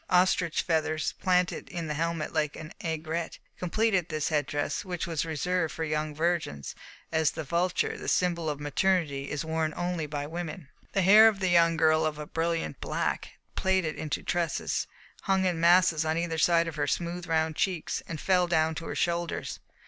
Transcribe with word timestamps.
Ostrich 0.09 0.61
feathers, 0.63 1.13
planted 1.21 1.69
in 1.69 1.85
the 1.85 1.93
helmet 1.93 2.33
like 2.33 2.55
an 2.55 2.73
aigrette, 2.81 3.37
completed 3.59 4.09
this 4.09 4.29
head 4.29 4.47
dress, 4.47 4.83
which 4.83 5.05
was 5.05 5.25
reserved 5.27 5.75
for 5.75 5.83
young 5.83 6.15
virgins, 6.15 6.73
as 7.11 7.29
the 7.29 7.43
vulture, 7.43 7.95
the 7.99 8.07
symbol 8.07 8.49
of 8.49 8.59
maternity, 8.59 9.29
is 9.29 9.45
worn 9.45 9.75
only 9.77 10.07
by 10.07 10.25
women. 10.25 10.69
The 10.93 11.03
hair 11.03 11.27
of 11.27 11.39
the 11.39 11.49
young 11.49 11.77
girl, 11.77 12.03
of 12.03 12.17
a 12.17 12.25
brilliant 12.25 12.81
black, 12.81 13.33
plaited 13.55 13.93
into 13.95 14.23
tresses, 14.23 14.87
hung 15.25 15.45
in 15.45 15.59
masses 15.59 16.03
on 16.03 16.17
either 16.17 16.39
side 16.39 16.67
of 16.67 16.77
her 16.77 16.87
smooth, 16.87 17.27
round 17.27 17.55
cheeks, 17.55 18.01
and 18.07 18.19
fell 18.19 18.47
down 18.47 18.73
to 18.81 18.85
her 18.87 18.95
shoulders. 18.95 19.59